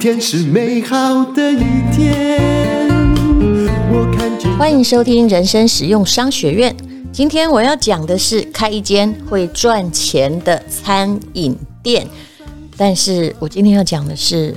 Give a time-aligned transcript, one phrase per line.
[0.00, 1.58] 天是美好的一
[1.94, 2.88] 天。
[3.92, 4.50] 我看见。
[4.56, 6.74] 欢迎收听人生实用商学院。
[7.12, 12.08] 今天我要讲的是开一间会赚钱的餐饮店。
[12.78, 14.56] 但是我今天要讲的是，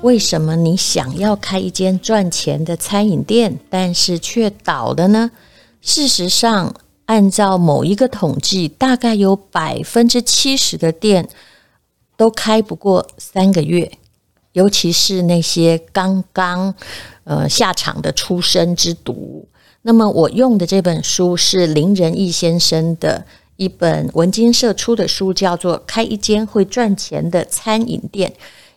[0.00, 5.30] 为什么你想要开一间赚钱的餐饮店，但是却倒了呢？
[5.82, 6.74] 事实上，
[7.04, 11.28] 按照某一个统计，大概有百分之七十的店
[12.16, 13.92] 都开不过三个月，
[14.52, 16.74] 尤其是那些刚刚
[17.24, 19.44] 呃下场的初生之犊。
[19.82, 23.24] 那么，我用的这本书是林仁义先生的。
[23.56, 28.28] 一本文津社出的书叫做《开一间会赚钱的餐饮店》，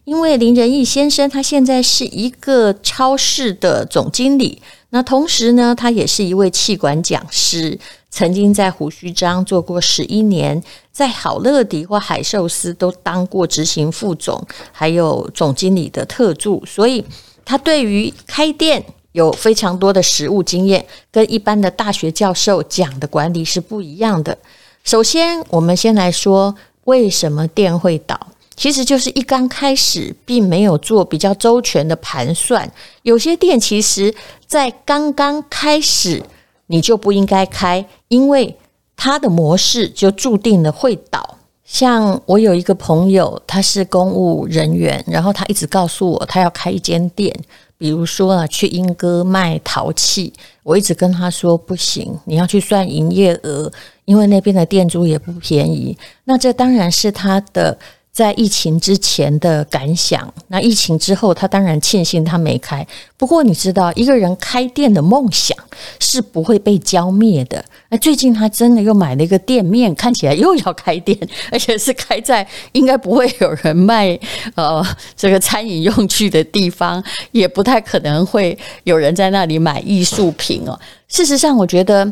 [0.03, 7.79] 因为林仁义先生他现在是一个超市的总经理，那同时呢，他也是一位气管讲师，
[8.15, 14.41] 曾经在胡须张做过十一年，在好乐迪或海寿司都当过执行副总，
[14.71, 17.03] 还有总经理的特助，所以
[17.43, 24.37] 他对于开店有非常多的实务经验，跟一般的大学教授讲的管理是不一样的。
[24.85, 28.17] 首先，我们先来说为什么店会倒，
[28.55, 32.71] 其实就是一刚开始并没有做比较周全的盘算。
[33.01, 34.15] 有些店其实
[34.47, 36.23] 在刚刚开始
[36.67, 38.57] 你就不应该开，因为
[38.95, 41.37] 他的模式就注定了会倒。
[41.63, 47.35] 像我有一个朋友，他是公务人员，然后他一直告诉我他要开一间店。
[47.77, 50.31] 比如说啊，去英歌卖陶器，
[50.63, 53.71] 我一直跟他说不行，你要去算营业额，
[54.05, 55.97] 因为那边的店租也不便宜。
[56.23, 57.77] 那这当然是他的。
[58.15, 62.87] 在疫情之前的感想，那疫情之后，他当然庆幸他没开。
[63.17, 65.57] 不过你知道，一个人开店的梦想
[65.99, 67.63] 是不会被浇灭的。
[67.89, 71.19] 那最近他真的又买了一个店面，看起来又要开店，
[71.51, 74.17] 而且是开在应该不会有人卖
[74.55, 74.81] 呃
[75.17, 77.03] 这个餐饮用具的地方，
[77.33, 80.79] 也不太可能会有人在那里买艺术品哦。
[81.09, 82.09] 事实上，我觉得。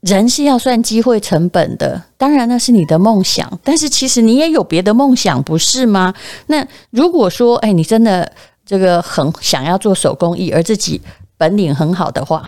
[0.00, 6.14] 人是要算机会成本的，当然那是你的梦想，但是其实你也有别的梦想，不是吗？
[6.46, 8.30] 那如果说，哎，你真的
[8.64, 11.00] 这个很想要做手工艺，而自己
[11.36, 12.46] 本领很好的话，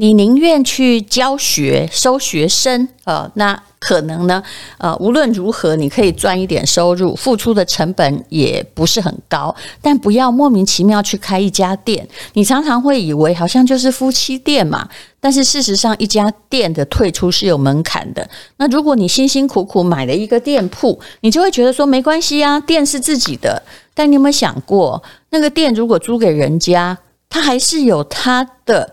[0.00, 3.60] 你宁愿去教学收学生，呃，那。
[3.80, 4.42] 可能呢，
[4.78, 12.06] 呃，无论如何，你可以赚一点收入，付出的成本也不是很高，但不要莫名其妙去开一家店。
[12.32, 14.88] 你常常会以为好像就是夫妻店嘛，
[15.20, 18.28] 但是事实上，一家店的退出是有门槛的。
[18.56, 23.62] 那如果你辛辛苦苦买了一个店铺，你就会觉得说没关系啊，店是自己的。
[23.94, 25.00] 但你有没有想过，
[25.30, 26.98] 那个店如果租给人家，
[27.30, 28.92] 他还是有他的。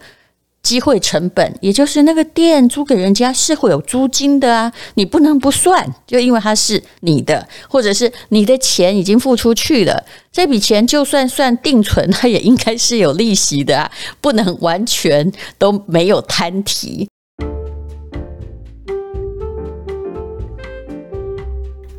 [0.65, 17.07] 机会成本，也就是那个店租给人家是会有租金的啊，你不能不算，就因为它是你的，或者是你的钱已经付出去了，这笔钱就算算定存， 它也应该是有利息的啊，不能完全都没有摊提。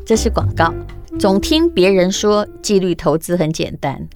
[0.04, 0.74] 这是广告，
[1.20, 4.08] 总听别人说纪律投资很简单，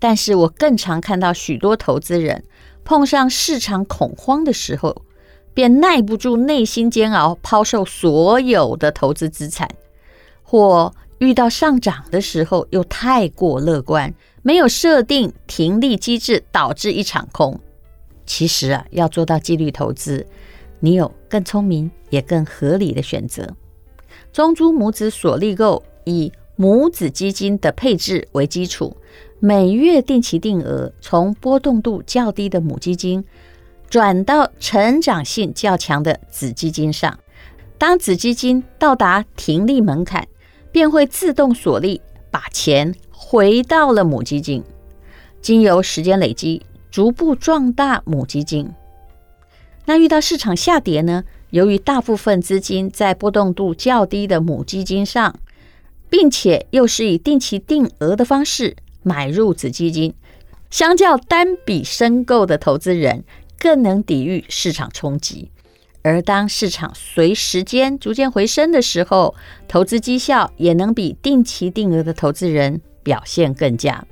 [0.00, 2.42] 但是我更常看到许多投资人。
[2.86, 5.02] 碰上市场恐慌的时候，
[5.52, 9.68] 便耐不住内心煎熬，抛售所有的投资资产；
[10.44, 17.58] 或遇到上涨的时候，又太过乐观，没有设定停利机制，导致一场空。
[18.24, 20.24] 其实啊，要做到纪律投资，
[20.78, 23.56] 你有更聪明也更合理的选择。
[24.32, 28.96] 中珠母子所立购以母子基金的配置为基础。
[29.38, 33.22] 每月定期定额，从波动度较低的母基金
[33.90, 37.18] 转到成长性较强的子基金上。
[37.78, 40.26] 当子基金到达停利门槛，
[40.72, 44.64] 便会自动锁利，把钱回到了母基金，
[45.42, 48.70] 经由时间累积，逐步壮大母基金。
[49.84, 51.24] 那遇到市场下跌呢？
[51.50, 55.38] 由于大部分资金在波动度较低的母基金上，
[56.08, 58.76] 并且又是以定期定额的方式。
[59.06, 60.12] 买入子基金，
[60.68, 63.22] 相较单笔申购的投资人
[63.56, 65.52] 更能抵御市场冲击。
[66.02, 69.36] 而当市场随时间逐渐回升的时候，
[69.68, 74.04] 投资绩效也能比定期定额的投资人表现更佳。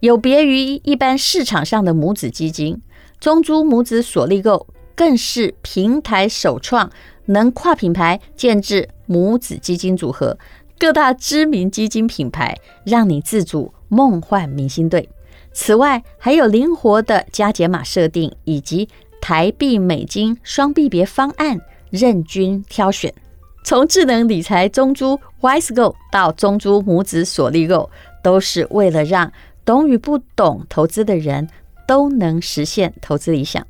[0.00, 2.82] 有别于一般市场上的母子基金，
[3.20, 6.90] 中珠母子所立购更是平台首创，
[7.26, 10.36] 能跨品牌建置母子基金组合，
[10.80, 13.72] 各大知名基金品牌让你自主。
[13.88, 15.08] 梦幻明星队，
[15.52, 18.88] 此外还有灵活的加减码设定，以及
[19.20, 21.60] 台币美金双币别方案，
[21.90, 23.12] 任君挑选。
[23.64, 27.90] 从智能理财中珠 WISEGO 到中珠母子所立购，
[28.22, 29.32] 都是为了让
[29.64, 31.48] 懂与不懂投资的人
[31.86, 33.66] 都能实现投资理想。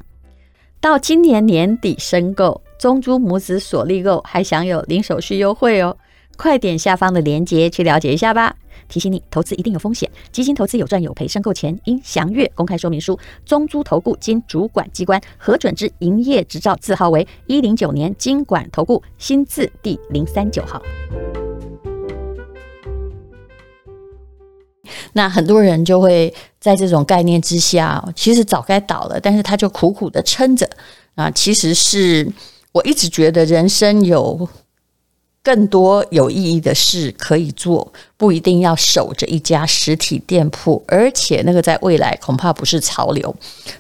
[0.81, 5.97] 到今年年底申购中珠母子锁利购，还享有零手续优惠哦！
[6.37, 8.55] 快点下方的链接去了解一下吧。
[8.89, 13.19] 提醒你，投资一定有风险，基金投资有赚有赔，申购前应详阅公开说明书。
[13.45, 20.81] 中租投顾经主管机关核准之营业执照字号为一零九年金管投顾新字第零三九号。
[25.13, 30.69] 那很多人就会在这种概念之下，其实早该倒了，但是他就苦苦的撑着
[31.15, 31.31] 啊。
[31.31, 32.31] 其实是
[32.73, 34.49] 我一直觉得人生有
[35.47, 43.33] 更多有意义的事可以做，不一定要守着一家实体店铺，而且那个在未来恐怕不是潮流。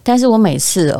[0.04, 0.96] 但是我每次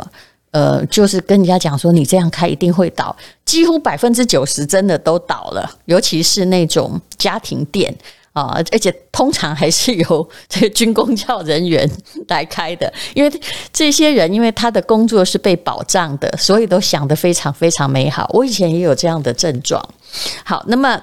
[0.50, 7.94] 呃，就是跟人家讲说，你这样开一定会倒，几乎百分之九十真的都倒了，尤其是那种家庭店。
[8.36, 11.90] 啊，而且通常还是由这个军公教人员
[12.28, 13.40] 来开的，因为
[13.72, 18.28] 这些人因为他的工作是被保障的，所以都想得非常非常美好。
[18.34, 19.82] 我以前也有这样的症状。
[20.44, 21.02] 好，那么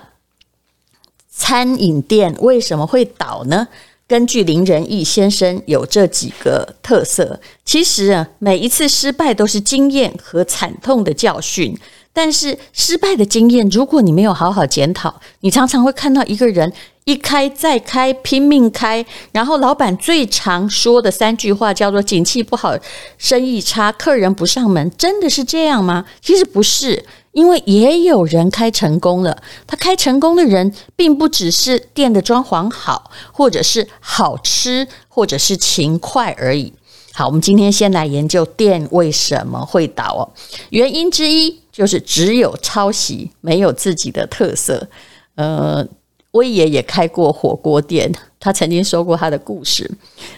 [1.28, 3.68] 餐饮店为什么会倒呢？
[4.06, 7.40] 根据林仁义先生有这几个特色。
[7.66, 11.76] 其实啊，每一次失败都是经验和惨痛的教训。
[12.16, 16.72] 但是失败的经验，如果你没有好好检讨，你常常会看到一个人
[17.06, 22.74] 一开再开，拼命开，然后老板最常说的三句话叫做“景气不好，
[23.18, 26.06] 生意差，客人不上门”，真的是这样吗？
[26.22, 29.44] 其实不是，因为也有人开成功了。
[29.68, 36.72] 他开成功的人，并不只是店的装潢好，或者是好吃，或者是勤快而已。
[37.12, 40.24] 好，我们今天先来研究店为什么会倒哦。
[40.70, 44.88] 原因之一就是只有抄袭，没有自己的特色。
[45.36, 45.86] 呃，
[46.34, 49.90] 威爷也开过火锅店，他曾经说过他的故事。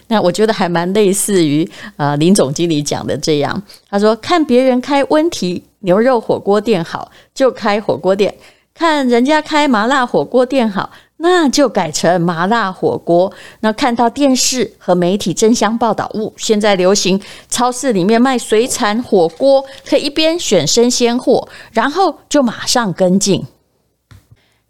[0.08, 3.62] 那我觉得还蛮类似于啊、林总经理讲的这样。
[3.90, 8.30] 他说，看别人开温体牛肉火锅店好，就开火锅店；
[8.74, 10.90] 看人家开麻辣火锅店好。
[11.18, 13.32] 那就改成麻辣火锅。
[13.60, 23.42] 那看到电视和媒体争相报道物，现在流行超市里面卖水产火锅，可以一边选生鲜货，然后就马上跟进。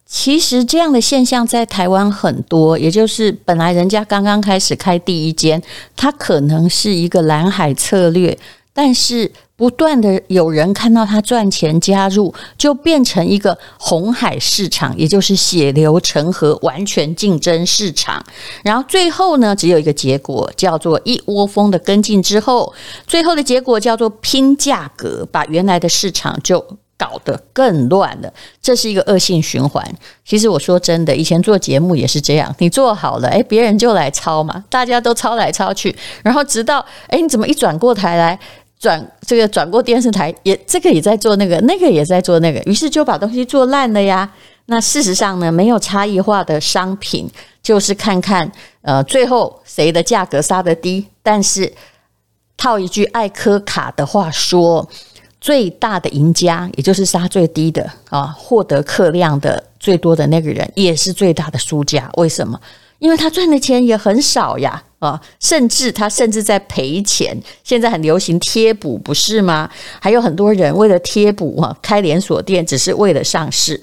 [0.06, 5.62] 其实这样的现象在台湾很多，也就是本来人家刚刚开始开第一间，
[5.96, 8.38] 它可能是一个蓝海策略，
[8.72, 9.32] 但是。
[9.58, 18.22] 不断的有人看到它赚钱加入，就变成一个红海市场，也就是血流成河、完全竞争市场。
[18.62, 22.70] 然后最后呢，只有一个结果，叫做一窝蜂的跟进之后，
[23.06, 26.62] 最后的结果叫做拼价格，把原来的市场就
[26.98, 28.32] 搞得更乱了。
[28.62, 29.84] 这是一个恶性循环。
[30.24, 38.38] 其实我说真的，以前做节目也是这样，你做好了，诶，别人就来抄嘛，大家都抄来抄去，然后直到诶，你怎么一转过台来？
[38.78, 44.30] 转这个转过电视台，也这个也在做那个，那个也在做那个，于是就把东西做烂了呀。
[44.66, 47.26] 那事实上呢，没有差异化的商品，
[47.62, 48.50] 就是看看
[48.82, 51.06] 呃最后谁的价格杀得低。
[51.22, 51.72] 但是
[52.58, 54.86] 套一句艾柯卡的话说，
[55.46, 62.10] 最大的赢家也就是杀最低的啊，获得客量的最多的那个人，也是最大的输家。
[62.16, 62.60] 为什么？
[62.98, 64.82] 因为他赚的钱也很少呀。
[64.98, 67.40] 啊，甚至他甚至在赔钱。
[67.62, 69.70] 现在很流行贴补，不是吗？
[70.00, 73.80] 还有很多人为了贴补啊，开连锁店，只是为了上市。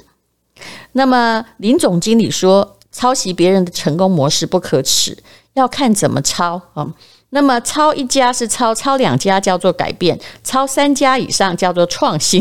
[0.92, 5.18] 那么林总经理说，抄袭别人的成功模式不可耻，
[5.54, 6.94] 要看怎么抄啊。
[7.36, 12.40] 那么抄一家是抄，抄两家叫做改变，抄三家以上叫做创新。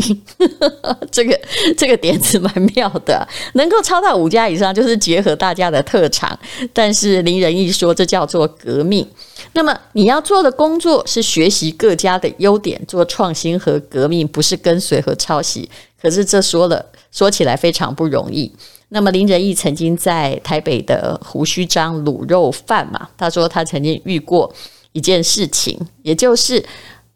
[1.11, 1.39] 这个
[1.75, 6.37] 这个点子蛮妙的，能够抄到五家以上就是结合大家的特长。
[6.71, 9.05] 但是林仁义说，这叫做革命。
[9.53, 15.67] 那么你要做的工作是学习各家的优点，做创新和革命，不是跟随和抄袭。
[15.99, 18.51] 可是这说了说起来非常不容易。
[18.89, 24.53] 那么林仁义曾经在台北的胡须张卤肉饭嘛，他说他曾经遇过。
[24.93, 26.63] 一件事情，也就是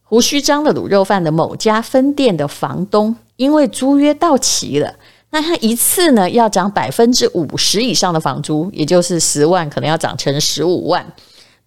[0.04, 4.96] 胡须张的卤肉饭的某家分店的房东，因为租约到期了，
[5.30, 11.06] 那他一次呢要涨百分之五十以上的房租，也就是十万，可能要涨成十五万，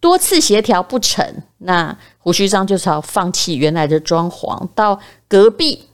[0.00, 1.24] 多次协调不成，
[1.58, 4.98] 那胡须张就是要放弃原来的装潢，到
[5.28, 5.86] 隔壁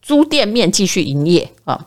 [0.00, 1.86] 租店面继续营业啊。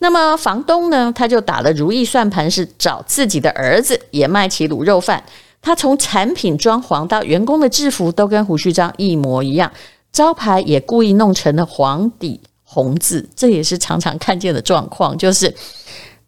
[0.00, 5.24] 那么房东呢，他就打了如意算盘，是找自己的儿子也卖起卤肉饭。
[5.66, 9.68] 他从产品装潢到员工的制服都跟胡须章一模一样，
[10.12, 15.52] 招牌也故意弄成了黄底红字，这也是常常看见的状况，就是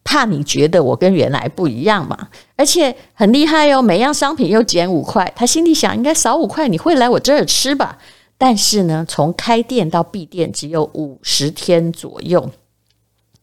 [0.02, 2.18] 怕你觉得我跟原来不一样嘛，
[2.56, 7.96] 而且很厉害哦，每样商品又减五块，他心里想应该少五块，你会来我这儿吃吧？
[8.36, 12.50] 但是呢，从开店到闭店只有五十天左右，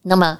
[0.02, 0.36] 那么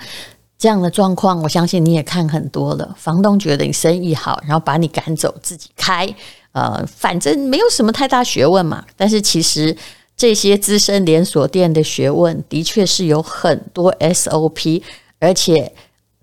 [0.59, 2.95] 这样的状况，我相信你也看很多了。
[2.99, 6.13] 房东觉得你生意好，然后把你赶走，自己开，
[6.53, 8.85] 呃，反正没有什么太大学问嘛。
[8.97, 9.77] 但是其实
[10.17, 14.83] 这些资深连锁店的学问，的确是有很多 SOP，
[15.19, 15.73] 而且。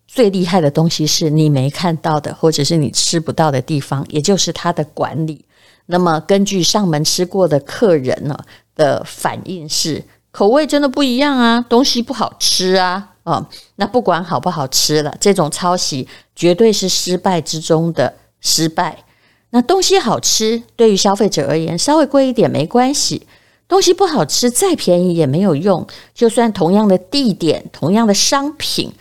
[0.06, 5.44] 最厉害的东西是你没看到的，或者是你吃不到的地方，也就是它的管理。
[5.88, 8.38] 那么根据上门吃过的客人呢
[8.76, 19.04] 的反应是，口味真的不一样啊，东西不好吃啊，哦，那不管好不好吃了，这种抄袭绝对是失败之中的失败。
[19.52, 23.22] 那东西好吃，对于消费者而言，稍微贵一点没关系；
[23.68, 25.86] 东西不好吃，再便宜也没有用。
[26.14, 28.92] 就算同样的地点，同样的商品。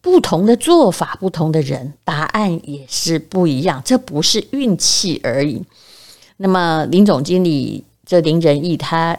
[0.00, 3.80] 不同的做法，不同的人，答案也是不一样。
[3.84, 5.62] 这不是运气而已。
[6.38, 9.16] 那么林总经理这林仁义他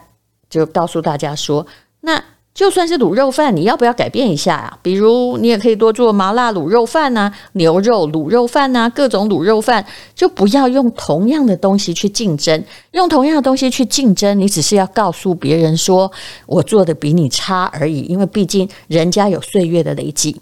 [0.49, 1.65] 就告诉大家说
[2.01, 2.21] ：“那
[2.53, 4.79] 就算是卤肉饭，你要不要改变一下啊？
[4.83, 9.83] 比如你也可以多做麻辣卤肉饭呐，牛肉卤肉饭呐，各种卤肉饭，
[10.13, 12.63] 就不要用同样的东西去竞争。
[12.91, 16.11] 用同样的东西去竞争，你只是要告诉别人说
[16.45, 18.01] 我做的比你差而已。
[18.01, 20.39] 因为毕竟人家有岁月的累积。”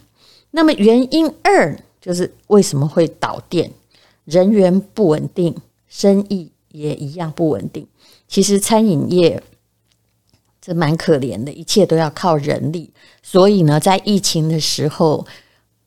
[0.51, 3.71] 那么原因二就是为什么会倒店？
[4.25, 5.55] 人员不稳定，
[5.87, 7.87] 生意也一样不稳定。
[8.27, 9.41] 其实餐饮业
[10.61, 12.91] 这蛮可怜的，一切都要靠人力。
[13.23, 15.25] 所以呢，在疫情的时候，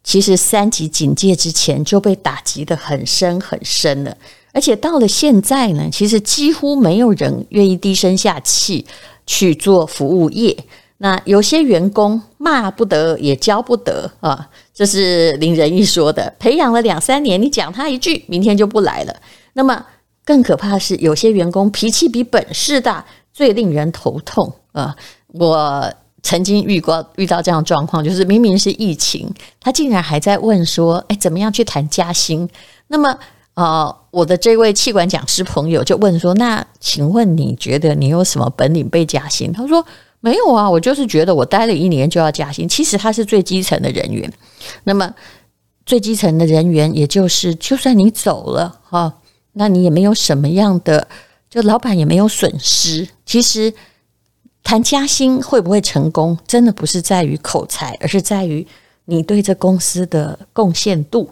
[0.02, 4.16] 其实三级警戒之前就被打击得很深很深了。
[4.52, 8.84] 而且到了现在呢，其实几乎没有人愿意低声下气
[9.26, 10.56] 去做服务业。
[10.98, 16.32] 那有些员工骂不得也教不得啊，这是林仁义说的。
[16.38, 19.14] 培养了两三年，你讲他一句，明天就不来了。
[19.54, 19.84] 那么
[20.24, 24.94] 更可怕的是，有些员工脾气比本事大，最令人头痛啊！
[25.28, 25.90] 我
[26.22, 32.46] 曾经遇过遇到这样状况，就是明明是疫情，他竟然还在问说：“哎，怎么样去谈加薪？”
[32.88, 33.18] 那么
[33.54, 39.82] 啊，我的这位气管讲师朋友就问说：“那请问你觉得你有什么本领被加薪？”他说。
[40.20, 42.66] 没有啊，我就是觉得我待了一年就要加薪。
[42.66, 44.32] 其实他是最基层的人员，
[44.84, 45.14] 那么
[45.84, 49.12] 最基层的人员，也就是就算你走了哈，
[49.52, 51.06] 那你也没有什么样的，
[51.50, 53.06] 就老板也没有损失。
[53.26, 53.70] 其实
[54.64, 58.66] 谈加薪会不会成功，真的不是在于口才，而是在于
[59.04, 61.30] 你对这公司的贡献度，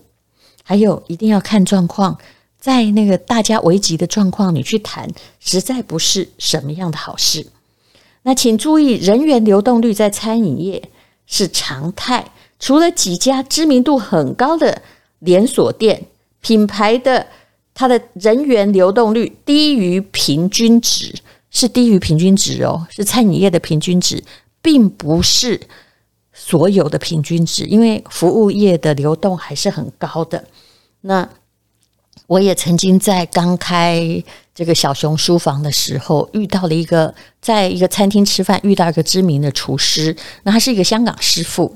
[0.62, 2.18] 还有一定要看状况，
[2.60, 5.10] 在那个大家危急的状况，你去谈，
[5.40, 7.46] 实在不是什么样的好事。
[8.22, 10.90] 那请注意，人员流动率在餐饮业
[11.26, 12.30] 是常态。
[12.60, 14.82] 除了几家知名度很高的
[15.18, 16.04] 连锁店，
[16.40, 17.26] 品牌的
[17.74, 21.12] 它的人员流动率低于平均值，
[21.52, 24.25] 是低于平均值哦，是餐饮业的平均值，
[24.61, 25.61] 并不是
[26.32, 30.44] 所有的平均值，因为服务业的流动还是很高的。
[31.02, 31.28] 那
[32.26, 34.23] 我也曾经在刚开
[34.54, 41.75] 这个小熊书房的时候，遇到了一个在一个餐厅吃饭，遇到一个知名的厨师，那他是一个香港师傅，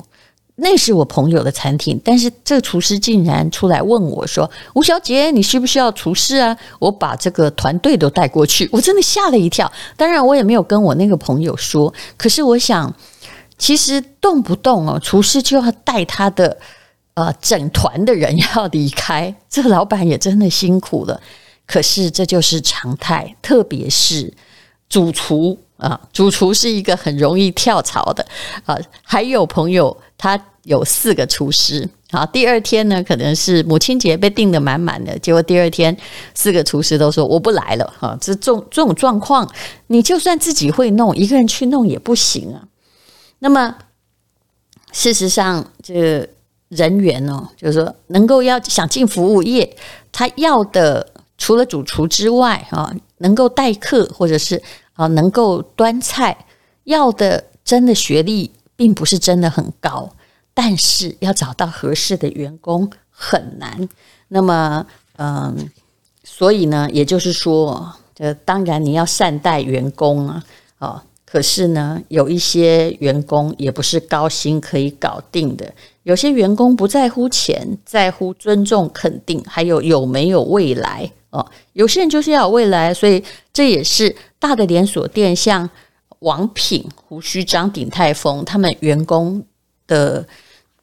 [0.59, 6.57] 那是我朋友的餐厅，但是这个厨师竟然出来问我说：“吴小姐，你需不需要厨师啊？
[6.79, 9.71] 我把这个团队都带过去。”我真的吓了一跳。
[9.99, 11.93] 当然，我也没有跟我那个朋友说。
[12.17, 12.95] 可是我想，
[13.59, 16.57] 其实动不动哦，厨师就要带他的
[17.13, 21.21] 呃整团的人要离开，这个老板也真的辛苦了。
[21.67, 24.33] 可是这就是常态，特别是
[24.89, 28.25] 主 厨啊，主厨是一个很容易跳槽的
[28.65, 28.77] 啊。
[29.03, 35.97] 还有朋友他有四个厨师啊，第二天呢，可能是母亲节被订得满满的，结果第二天
[36.35, 38.17] 四个厨师都说我不来了啊。
[38.21, 39.49] 这种这种状况，
[39.89, 42.65] 你就算自己会弄，一个人去弄也不行啊。
[43.41, 43.77] 那么
[44.93, 46.29] 事实上，这
[46.69, 49.77] 人员哦，就是说能够要想进服务业，
[50.11, 51.13] 他要的。
[51.39, 54.61] 除了主厨之外，啊，能够待客或者是
[54.97, 56.47] 啊，能够端菜，
[56.85, 60.11] 要的真的学历并不是真的很高，
[60.53, 63.89] 但是要找到合适的员工很难。
[64.29, 64.87] 那么，
[65.19, 65.71] 嗯，
[66.25, 70.45] 所以呢，也就是说，呃，当然你要善待员工啊，
[70.79, 75.73] 啊，可是呢，有一些员工也不是高薪可以搞定的。
[76.03, 81.11] 有些员工不在乎钱，在乎尊重、肯定，还有有没有未来。
[81.31, 83.23] 哦，有些人就是要有未来，所以
[83.53, 85.69] 这也是大的连锁店，像
[86.21, 89.45] 王品、胡须张、鼎泰丰，他们员工
[89.87, 90.27] 的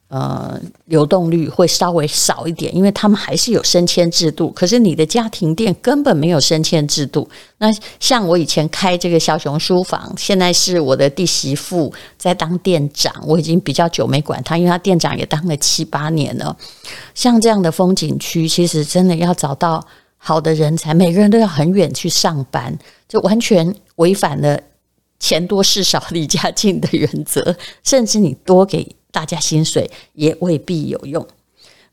[0.10, 4.52] 呃，流动率会稍微少一点，因为他们还是有升迁制度。
[4.52, 7.28] 可是你的家庭店根本没有升迁制度。
[7.58, 7.68] 那
[8.00, 16.56] 像我以前开这个小熊书房，现在是我的弟媳妇在当店长，我已经比较久没管他，因为他店长也当了七八年了。
[17.16, 19.84] 像这样的风景区，其实真的要找到
[20.26, 22.74] 好的人才，每个人都要很远去上班，
[23.10, 24.58] 就完全违反了
[25.20, 28.96] 钱多事少离家近的原则，甚至你多给。
[29.14, 31.24] 大家薪水也未必有用。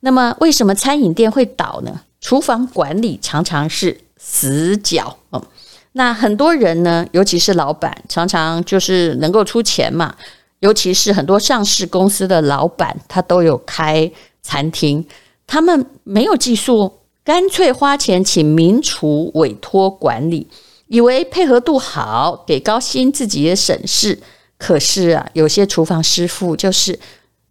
[0.01, 2.01] 那么，为什么餐饮店会倒呢？
[2.19, 5.45] 厨房管理常常是死角哦。
[5.93, 10.17] 那很多人呢，尤其是老板，常常就是能够出钱嘛。
[10.61, 14.11] 尤其是很多上市公司的老板，他都有开
[14.41, 15.07] 餐厅，
[15.47, 16.91] 他们没有技术，
[17.31, 20.49] 干脆花钱请名厨委托管理，
[20.89, 24.19] 以为配合度好，给高薪，自己也省事。
[24.59, 26.99] 可是啊，有些厨房师傅就是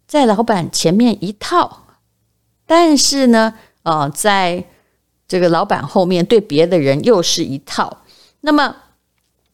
[0.06, 1.86] 在老板前面一套，
[2.66, 4.66] 但是呢，呃，在
[5.26, 8.02] 这个老板后面对别的人又是一套。
[8.42, 8.76] 那么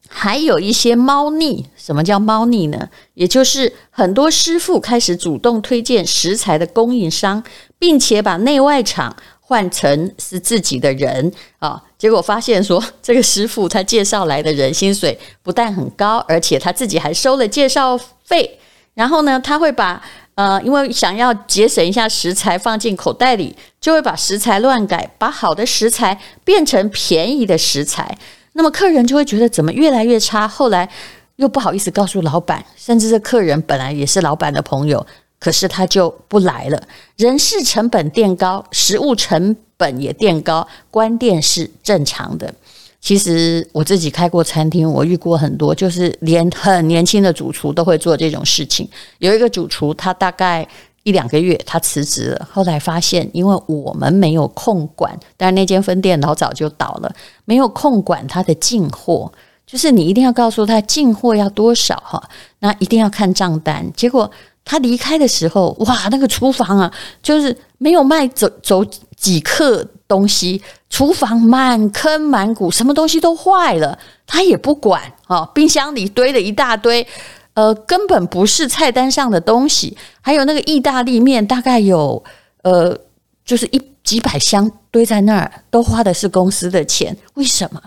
[0.09, 2.89] 还有一些猫腻，什么叫猫腻呢？
[3.15, 7.45] 也就是很多师傅开始主动推荐食材的供应商，
[7.79, 9.15] 并且把内外场
[9.49, 11.81] 换成是自己的人啊。
[11.97, 18.59] 结果发现说， 这个师傅他介绍来的人薪水不但很高，而且他自己还收了介绍费。
[18.95, 20.03] 然后呢，他会把
[20.35, 28.19] 呃，因为想要节省一下食材放进口袋里，就会把食材乱改，把好的食材变成便宜的食材。
[28.53, 30.49] 那么客人就会觉得怎么越来越差。
[30.49, 30.89] 后来
[31.37, 35.07] 又不好意思告诉老板，甚至这客人本来也是老板的朋友，
[35.39, 36.83] 可是他就不来了。
[37.17, 42.53] 人事成本垫高，食物成本也垫高，关店是正常的。
[43.01, 48.89] 其实我自己开过餐厅，我遇过很多，就是连很年轻的主厨都会做这种事情。
[49.19, 50.67] 有一个主厨，他大概
[51.05, 59.33] 一两个月他辞职了，后来发现因为我们没有控管，但那间分店老早就倒了，没有控管他的进货，
[59.65, 62.21] 就是你一定要告诉他进货要多少哈，
[62.59, 63.89] 那一定要看账单。
[63.95, 64.29] 结果
[64.69, 68.85] 他离开的时候，哇，那个厨房啊，就是没有卖走走
[69.17, 75.47] 几克东西，厨房满坑满谷，什么东西都坏了，他也不管啊。
[75.55, 77.07] 冰箱里堆了一大堆，
[77.55, 79.97] 呃，根本不是菜单上的东西。
[80.21, 82.21] 还有那个意大利面，大概有
[82.63, 82.99] 呃，
[83.45, 87.17] 就是一几百箱堆在那儿，都花的是公司的钱。
[87.35, 87.81] 为什么？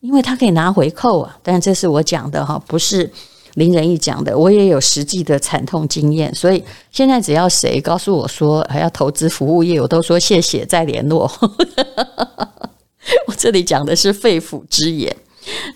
[0.00, 1.36] 因为他可以拿回扣啊。
[1.42, 3.12] 但这是我讲的哈，不是。
[3.54, 11.30] 林仁义讲的，我也有实际的惨痛经验，所以现在只要谁告诉我说还要投资服务业，我都说谢谢再联络。
[13.26, 15.14] 我这里讲的是肺腑之言。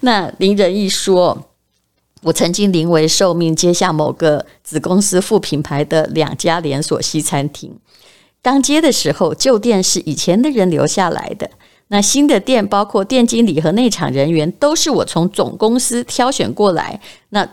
[0.00, 1.36] 那林仁义说，
[2.22, 7.76] 我曾经临危受命接下某个子公司副品牌的两家连锁西餐厅，
[8.40, 11.50] 刚接的时候，旧店是以前的人留下来的，
[11.88, 17.00] 那新的店包括店经理和内场人员都是我从总公司挑选过来。
[17.30, 17.46] 那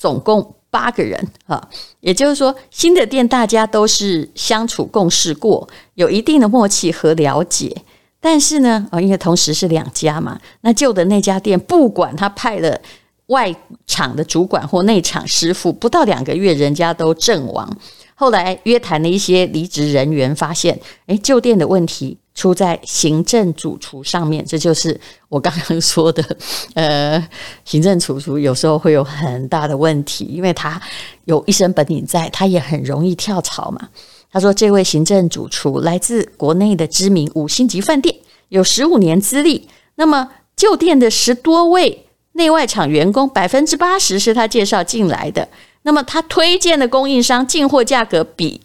[0.00, 1.68] 总共八个人啊，
[2.00, 7.76] 也就是说，新的店大家都是相处共事过，有一定的默契和了解。
[8.18, 12.80] 但是呢，啊，因为同时是两家嘛，那旧的那家店，不管他派了
[13.26, 13.54] 外
[13.86, 17.70] 场的主管或内场师傅，不到两个月，人家都阵亡。
[18.14, 22.16] 后来约谈了一些离职人员，发现，诶，旧店的问题。
[22.40, 24.98] 出在行政主厨上面，这就是
[25.28, 26.24] 我刚刚说的。
[26.72, 27.22] 呃，
[27.66, 30.80] 行政主厨有时候会有很大的问题，因为他
[31.26, 33.90] 有一身本领在，他也很容易跳槽嘛。
[34.32, 38.16] 他说，这位行政主厨来自国内的知名五星级饭店，
[38.48, 39.68] 有十五年资历。
[39.96, 45.46] 那么旧店的十多位内外场员工，百分之八十是他介绍进来的。
[45.82, 48.62] 那么他推荐的供应商进货价格比。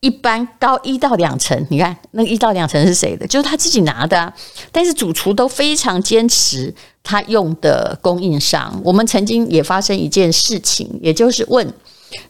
[0.00, 3.26] 一般高一到两层，你看那一到两层是谁的？
[3.26, 4.32] 就是他自己拿的啊。
[4.70, 8.80] 但是主厨都非常坚持他用的供应商。
[8.84, 11.72] 我们曾经也发生一件事情，也就是问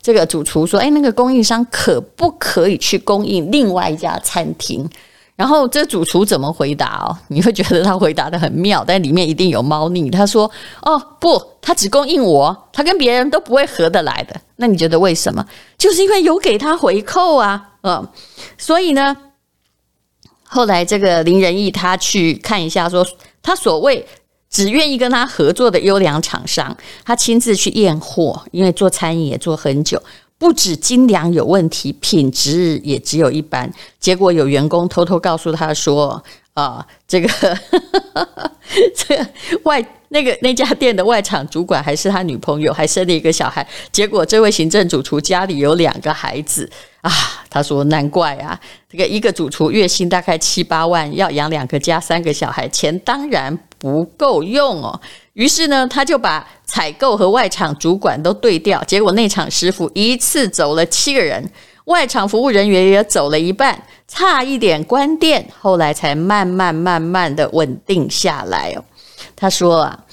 [0.01, 4.89] 这个主厨说：“哎，那个供应商可不可以去供应另外一家餐厅？”
[5.37, 7.17] 然后这主厨怎么回答哦？
[7.29, 10.11] 你会觉得他回答得很妙，但里面一定有猫腻。
[10.11, 15.45] 他说：“哦，不，他只供应我，他跟别人都不会合得来的。”那你觉得为什么？
[15.77, 18.09] 就是因为有给他回扣啊，嗯，
[18.57, 19.15] 所以呢，
[20.45, 24.07] 后来这个林仁义他去看一下说，说他所谓
[24.49, 30.03] 只愿意跟他合作的优良厂商，他亲自去验货，因为做餐饮也做很久。
[30.39, 33.73] 不止斤两有问题，品质也只有一般。
[33.99, 36.23] 结果有员工偷偷告诉他说
[36.53, 37.29] ：“啊，这个
[38.95, 39.19] 这
[39.65, 43.67] 外那个那家店的外场主管还是他女朋友，还生了一个小孩。
[43.91, 46.71] 结果这位行政主厨家里有两个孩子
[47.01, 47.11] 啊，
[47.49, 48.59] 他说难怪啊，
[48.91, 55.01] 这个一个主厨月薪大概七八万，要养两个家三个小孩，钱当然不够用哦。
[55.35, 61.51] 于是呢，他就把采购和外场主管都对调，结果内场师傅一次走了七个人。
[61.85, 68.83] 外场服务人员也走了一半，差一点关店，后来才慢慢慢慢的稳定下来哦。
[69.37, 70.05] 他说啊，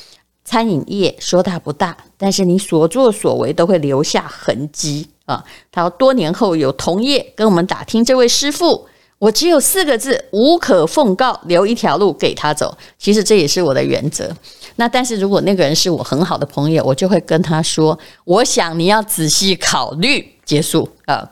[0.46, 5.44] 餐饮业说大不大，但是你所作所为都会留下痕迹啊。
[5.72, 8.88] 他说多年后有同业跟我们打听这位师傅，
[9.20, 12.78] 我只有四个字：无可奉告，留一条路给他走。
[12.98, 14.36] 其实这也是我的原则。
[14.76, 21.30] 那但是如果那个人是我很好的朋友，我就会跟他说，我想你要仔细考虑结束啊。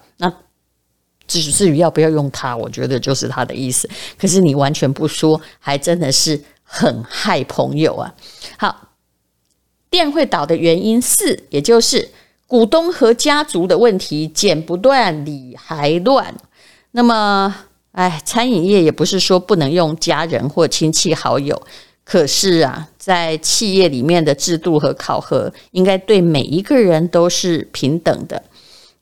[1.28, 3.90] 至至于要不要用他，我觉得就是他的意思。
[4.20, 8.14] 可是你完全不说，还真的是很害朋友啊。
[8.58, 8.90] 好，
[9.90, 12.10] 店会倒的原因四，也就是
[12.48, 16.36] 股东和家族的问题，剪不断，理还乱。
[16.92, 17.56] 那么，
[17.92, 21.62] 哎，餐饮业也不是说不能用家人或亲戚好友，
[22.04, 28.42] 可是啊，在企业里面的制度和考核，应该对每一个人都是平等的。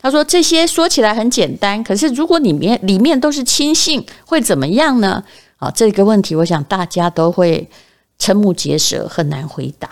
[0.01, 5.23] 他说：“这些说起来很简单，可是如果里面里面都是亲信，会怎么样呢？
[5.57, 7.69] 啊，这个问题，我想大家都会
[8.17, 9.89] 瞠目结舌，很难回答。”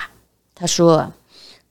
[0.56, 1.12] 他说：“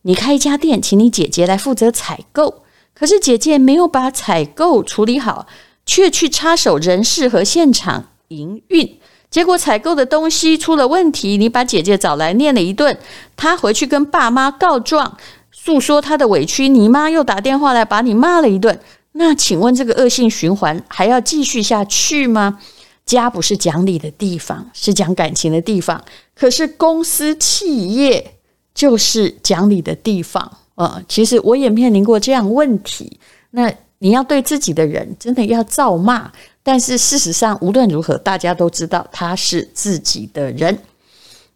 [0.02, 2.62] 你开一家店，请你姐姐来负责采购，
[2.92, 5.46] 可是姐姐没有把采购处理好，
[5.86, 8.98] 却去插手人事和现场营运，
[9.30, 12.98] 结果采购的东西出了问题，你把姐姐找来念了一顿，
[13.36, 15.16] 她回去跟爸妈告状。”
[15.50, 18.78] 诉说她的委屈，你妈又打电话来把你骂了一顿。
[19.12, 22.60] 那请问这个恶性循环还要继续下去吗？
[23.04, 26.04] 家不是讲理的地方，是讲感情的地方。
[26.34, 28.34] 可是公司企业
[28.74, 31.02] 就是讲理的地方、呃。
[31.08, 33.18] 其实我也面临过这样问题。
[33.50, 36.30] 那你要对自己的人真的要照骂，
[36.62, 40.78] 但是事实上无论如何，大家都知道他是自己的人。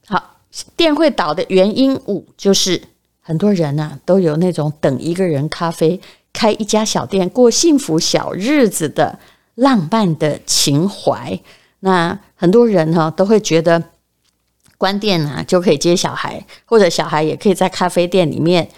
[0.06, 0.36] 好，
[0.76, 2.82] 店会倒的原因五就是。
[3.22, 6.00] 很多人呢、啊、都有那种等一个人咖啡，
[6.32, 9.20] 开一家小店过幸福小日子的
[9.54, 11.38] 浪漫的情怀。
[11.80, 13.80] 那很多人哈、都会觉得
[14.76, 18.68] 关店啊就可以接小孩，或者小孩也可以在咖啡店里面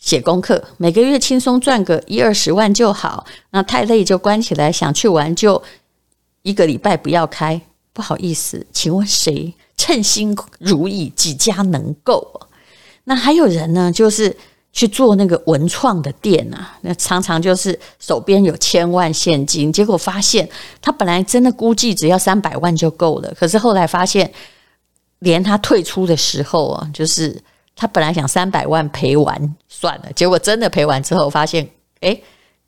[0.00, 3.24] 写功课，每个月轻松赚个一二十万就好。
[3.50, 5.62] 那太累就关起来，想去玩就
[6.42, 7.60] 一个礼拜不要开。
[7.92, 12.40] 不好意思，请问谁称心如意，几家能够？
[13.04, 14.34] 那还有人呢，就是
[14.72, 20.48] 去做那个文创的店啊，那常常就是手边有千万现金，结果发现
[20.80, 24.32] 他本来真的估计只要三百万就够了，可是后来发现，
[25.18, 27.42] 连他退出的时候啊，就是
[27.80, 31.66] 他本来想三百万赔完算了，结果真的赔完之后发现，
[32.00, 32.20] 哎，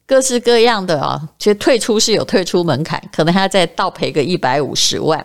[0.06, 5.24] 各式各样的啊，其实退出是有退出门槛，可能还要再倒赔个一百五十万。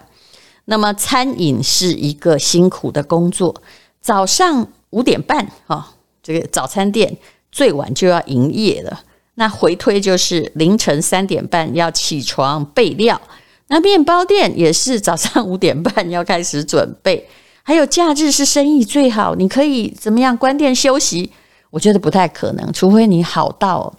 [0.66, 3.56] 那么餐饮是一个辛苦的工作，
[4.02, 4.68] 早上。
[4.92, 7.14] 五点半啊，这个早餐店
[7.52, 9.02] 最晚就要营业了。
[9.36, 13.22] 那回推就是凌晨三点半要起床备料。
[13.68, 17.28] 那面包店也是早上五点半要开始准备。
[17.68, 21.30] 还有假日是生意最好，你可以怎么样关店休息？
[21.70, 23.94] 我觉得不太可能，除非你好到，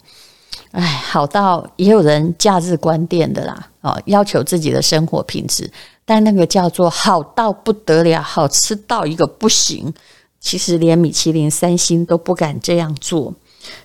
[0.70, 3.68] 哎，好到也有人假日关店的啦。
[3.82, 5.70] 哦，要求自己的生活品质，
[6.06, 9.92] 但那个叫做好到不得了，好吃到一个不行。
[10.40, 13.34] 其实连米其林三星都不敢这样做，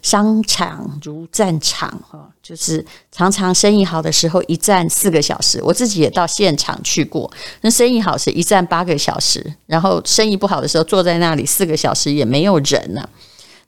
[0.02, 7.32] 商场如战场啊，就是常常生意好的时候一站四个小时，我自己也到现场去过。
[7.62, 13.08] 那生意好是一站八个小时，然后生意不好的时候坐在那里四个小时也没有人呢。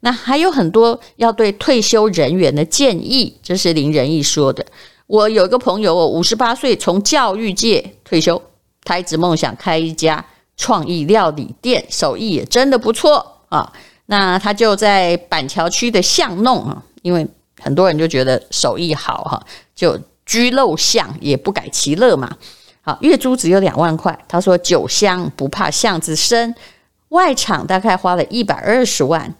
[0.01, 4.63] 那还有很多要对退休人员的建议，这是林仁义说的。
[5.07, 8.41] 我有一个朋友，我五十八岁从教育界退休，
[8.83, 10.23] 他一直梦想开一家。
[10.57, 13.73] 创意料理店手艺也真的不错啊，
[14.05, 17.27] 那他就在板桥区的巷弄啊，因为
[17.65, 19.43] 很多人就觉得手艺好哈，
[19.75, 22.29] 就居陋巷也不改其乐嘛。
[22.81, 26.53] 好，月租只有两万块，他说酒香不怕巷子深，
[27.09, 29.33] 外场大概花了一百二十万，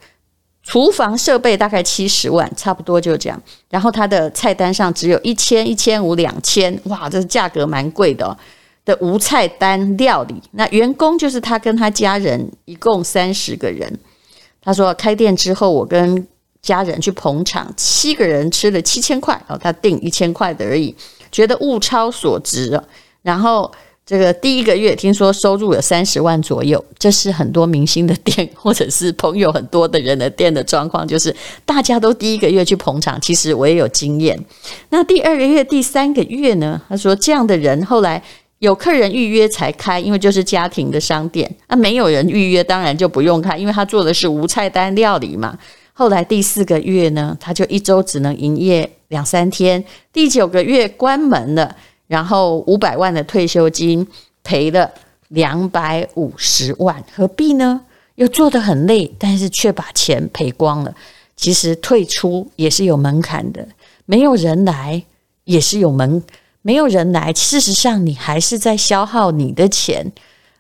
[0.64, 3.40] 厨房设备大概七十万，差不多就这样。
[3.70, 8.36] 然后他的菜单上只有一千、一千五、两千，哇，这价格蛮贵的哦。
[8.84, 14.00] 的无菜单料理，那员工就是他跟他家人，一共三十个人。
[14.62, 16.28] 他说开店之后，我跟
[16.66, 20.94] 家人去捧场，七个人吃了七千块哦，他订一千块的而已，
[21.32, 22.82] 觉得物超所值。
[23.22, 23.72] 然后
[24.04, 33.22] 这个第一个月听说收入有三十万左右，这是很多明星的店或者是朋友很多的人的店的状况，就是大家都第一个月去捧场。
[33.22, 34.44] 其实我也有经验。
[34.90, 36.82] 那第二个月、第三个月呢？
[36.90, 38.22] 他说这样的人后来
[38.60, 41.56] 有客人预约才开，因为就是家庭的商店。
[41.68, 45.58] 那没有人预约，当然就不用开，因为他做的是无菜单料理嘛。
[45.98, 49.82] 后来第四个月呢，他就一周只能营业两三天。
[50.12, 51.76] 第九个月关门了。
[52.08, 54.08] 然后五百万的退休金
[54.44, 54.88] 赔了
[55.30, 57.82] 两百五十万，何必呢？
[58.14, 60.94] 又做得很累，但是却把钱赔光了。
[61.36, 63.68] 其实退出也是有门槛的，
[64.06, 65.04] 没有人来
[65.46, 66.24] 也是有门，
[66.62, 70.12] 没有人来，事实上你还是在消耗你的钱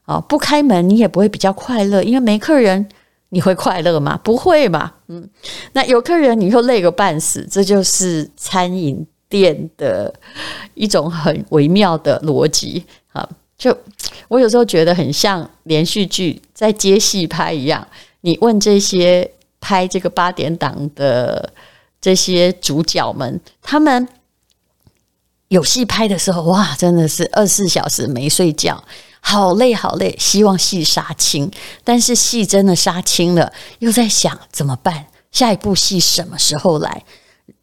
[0.06, 0.20] 啊！
[0.20, 2.90] 不开门你也不会比较快乐，因为没客人，
[3.36, 4.18] 你会快乐吗？
[4.24, 4.94] 不会嘛。
[5.10, 5.30] 嗯，
[5.74, 9.06] 那有客人你又累个半死，这就是餐饮。
[9.28, 10.14] 店的
[10.76, 13.76] 一种很微妙的逻辑啊，就
[14.28, 17.86] 我有时候觉得很像连续剧在接戏拍一样。
[18.22, 21.52] 你问这些拍这个八点档的
[22.00, 24.08] 这些主角们，他们
[25.48, 28.82] 有戏拍的时候，哇，真的是二十四小时没睡觉，
[29.28, 31.50] 好累好累，希望戏杀青。
[31.84, 35.08] 但是戏真的杀青了，又在想怎么办？
[35.32, 37.04] 下一部戏什么时候来？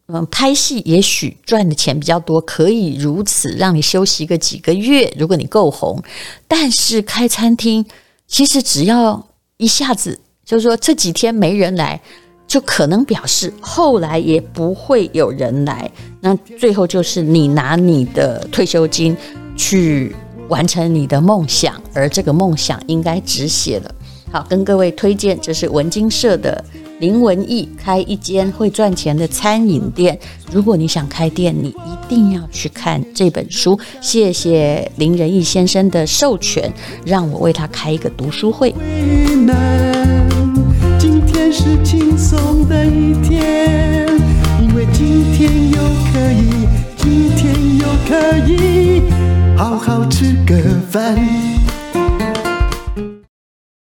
[0.08, 5.08] 嗯，拍戏也许赚的钱比较多，可以如此让你休息个几个月。
[5.16, 6.02] 如果你够红，
[6.48, 7.86] 但是开餐厅
[8.26, 9.24] 其实只要
[9.56, 12.02] 一下子，就是说这几天没人来，
[12.48, 15.88] 就可能表示后来也不会有人来。
[16.20, 19.16] 那最后就是你拿你的退休金
[19.56, 20.14] 去
[20.52, 23.94] 完成你的梦想，而这个梦想应该止血了。
[24.30, 26.62] 好，跟各位推荐，这是文津社的。
[27.00, 30.16] 林文义开一间会赚钱的餐饮店。
[30.52, 33.76] 如果你想开店，你一定要去看这本书。
[34.00, 36.70] 谢谢林仁义先生的授权，
[37.04, 38.72] 让我为他开一个读书会。
[40.98, 44.06] 今天是轻松的一天，
[44.60, 45.78] 因为今天又
[46.12, 49.02] 可以，今天又可以
[49.62, 50.56] 好好吃个
[50.90, 51.51] 饭。